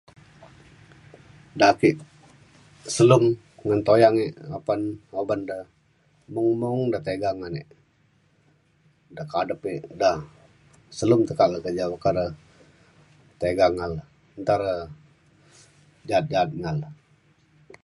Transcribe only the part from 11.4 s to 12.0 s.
le keja